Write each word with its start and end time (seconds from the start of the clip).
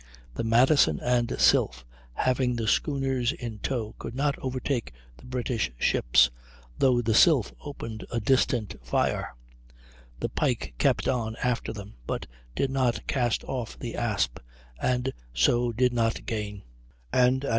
The 0.33 0.43
Madison 0.43 0.99
and 0.99 1.39
Sylph, 1.39 1.85
having 2.13 2.55
the 2.55 2.67
schooners 2.67 3.31
in 3.33 3.59
tow, 3.59 3.93
could 3.99 4.15
not 4.15 4.33
overtake 4.39 4.91
the 5.17 5.25
British 5.27 5.69
ships, 5.77 6.31
though 6.79 7.03
the 7.03 7.13
Sylph 7.13 7.53
opened 7.61 8.07
a 8.11 8.19
distant 8.19 8.83
fire; 8.83 9.35
the 10.19 10.27
Pike 10.29 10.73
kept 10.79 11.07
on 11.07 11.35
after 11.43 11.71
them, 11.71 11.97
but 12.07 12.25
did 12.55 12.71
not 12.71 13.05
cast 13.05 13.43
off 13.43 13.77
the 13.77 13.95
Asp, 13.95 14.39
and 14.81 15.13
so 15.35 15.71
did 15.71 15.93
not 15.93 16.25
gain; 16.25 16.63
and 17.13 17.43
at 17.45 17.49
3. 17.49 17.49